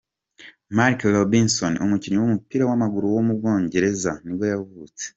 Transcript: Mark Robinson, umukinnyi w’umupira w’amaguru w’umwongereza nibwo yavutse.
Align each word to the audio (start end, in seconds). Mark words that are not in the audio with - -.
Mark 0.75 0.99
Robinson, 1.15 1.73
umukinnyi 1.85 2.17
w’umupira 2.19 2.63
w’amaguru 2.69 3.05
w’umwongereza 3.13 4.11
nibwo 4.23 4.45
yavutse. 4.53 5.05